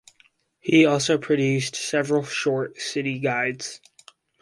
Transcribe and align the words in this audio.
He 0.59 0.83
also 0.87 1.19
produced 1.19 1.75
several 1.75 2.23
short 2.23 2.81
city 2.81 3.19
guides. 3.19 3.79